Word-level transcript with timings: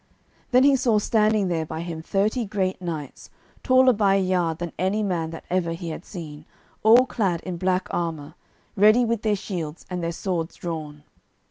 Then 0.49 0.63
he 0.63 0.75
saw 0.75 0.97
standing 0.97 1.47
there 1.47 1.63
by 1.63 1.81
him 1.81 2.01
thirty 2.01 2.43
great 2.43 2.81
knights, 2.81 3.29
taller 3.61 3.93
by 3.93 4.15
a 4.15 4.19
yard 4.19 4.57
than 4.57 4.71
any 4.79 5.03
man 5.03 5.29
that 5.29 5.45
ever 5.47 5.73
he 5.73 5.89
had 5.89 6.05
seen, 6.05 6.45
all 6.81 7.05
clad 7.05 7.39
in 7.41 7.57
black 7.57 7.87
armour, 7.91 8.33
ready 8.75 9.05
with 9.05 9.21
their 9.21 9.35
shields, 9.35 9.85
and 9.91 10.01
their 10.03 10.11
swords 10.11 10.55
drawn. 10.55 11.03